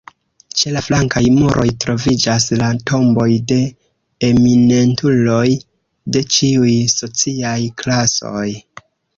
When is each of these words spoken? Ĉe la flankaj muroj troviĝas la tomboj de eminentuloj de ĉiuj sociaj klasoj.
Ĉe 0.59 0.71
la 0.75 0.81
flankaj 0.85 1.21
muroj 1.33 1.65
troviĝas 1.83 2.47
la 2.61 2.69
tomboj 2.91 3.27
de 3.53 3.59
eminentuloj 4.31 5.45
de 6.17 6.25
ĉiuj 6.37 6.75
sociaj 6.99 7.57
klasoj. 7.85 8.49